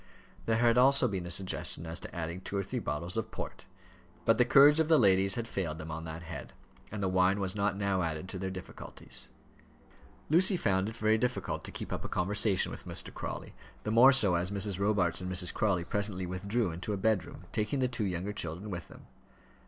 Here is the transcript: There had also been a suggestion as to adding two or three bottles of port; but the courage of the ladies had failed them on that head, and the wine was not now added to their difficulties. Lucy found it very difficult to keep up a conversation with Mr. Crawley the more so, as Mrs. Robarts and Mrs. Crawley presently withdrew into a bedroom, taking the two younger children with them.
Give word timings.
There 0.47 0.57
had 0.57 0.79
also 0.79 1.07
been 1.07 1.27
a 1.27 1.29
suggestion 1.29 1.85
as 1.85 1.99
to 1.99 2.15
adding 2.15 2.41
two 2.41 2.57
or 2.57 2.63
three 2.63 2.79
bottles 2.79 3.17
of 3.17 3.29
port; 3.29 3.65
but 4.25 4.39
the 4.39 4.45
courage 4.45 4.79
of 4.79 4.87
the 4.87 4.97
ladies 4.97 5.35
had 5.35 5.47
failed 5.47 5.77
them 5.77 5.91
on 5.91 6.05
that 6.05 6.23
head, 6.23 6.53
and 6.91 7.03
the 7.03 7.07
wine 7.07 7.39
was 7.39 7.55
not 7.55 7.77
now 7.77 8.01
added 8.01 8.27
to 8.29 8.39
their 8.39 8.49
difficulties. 8.49 9.29
Lucy 10.27 10.57
found 10.57 10.89
it 10.89 10.95
very 10.97 11.19
difficult 11.19 11.63
to 11.65 11.71
keep 11.71 11.93
up 11.93 12.03
a 12.03 12.09
conversation 12.09 12.71
with 12.71 12.87
Mr. 12.87 13.13
Crawley 13.13 13.53
the 13.83 13.91
more 13.91 14.11
so, 14.11 14.33
as 14.33 14.49
Mrs. 14.49 14.79
Robarts 14.79 15.21
and 15.21 15.31
Mrs. 15.31 15.53
Crawley 15.53 15.83
presently 15.83 16.25
withdrew 16.25 16.71
into 16.71 16.93
a 16.93 16.97
bedroom, 16.97 17.43
taking 17.51 17.77
the 17.77 17.87
two 17.87 18.05
younger 18.05 18.33
children 18.33 18.71
with 18.71 18.87
them. 18.87 19.05